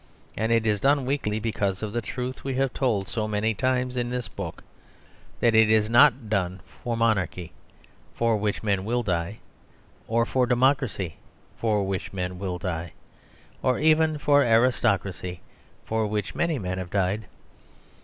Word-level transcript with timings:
And 0.35 0.51
it 0.51 0.65
is 0.65 0.79
done 0.79 1.05
weakly 1.05 1.39
because 1.39 1.83
of 1.83 1.93
the 1.93 2.01
truth 2.01 2.43
we 2.43 2.55
have 2.55 2.73
told 2.73 3.07
so 3.07 3.27
many 3.27 3.53
times 3.53 3.97
in 3.97 4.09
this 4.09 4.27
book: 4.27 4.63
that 5.41 5.53
it 5.53 5.69
is 5.69 5.91
not 5.91 6.27
done 6.27 6.59
for 6.83 6.97
monarchy, 6.97 7.51
for 8.15 8.35
which 8.37 8.63
men 8.63 8.83
will 8.83 9.03
die; 9.03 9.37
or 10.07 10.25
for 10.25 10.47
democracy, 10.47 11.17
for 11.55 11.85
which 11.85 12.13
men 12.13 12.39
will 12.39 12.57
die; 12.57 12.93
or 13.61 13.77
even 13.77 14.17
for 14.17 14.41
aristocracy, 14.41 15.39
for 15.85 16.07
which 16.07 16.33
many 16.33 16.57
men 16.57 16.79
have 16.79 16.89
died. 16.89 17.25